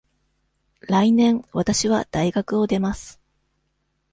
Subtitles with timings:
[0.79, 3.21] 来年わたしは大学を出ます。